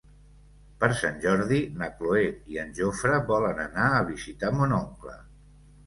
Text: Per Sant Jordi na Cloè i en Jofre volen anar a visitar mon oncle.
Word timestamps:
Per 0.83 0.87
Sant 1.01 1.19
Jordi 1.25 1.59
na 1.83 1.91
Cloè 2.01 2.25
i 2.55 2.59
en 2.65 2.75
Jofre 2.81 3.23
volen 3.31 3.65
anar 3.69 3.87
a 4.01 4.05
visitar 4.13 4.55
mon 4.61 4.79
oncle. 4.85 5.21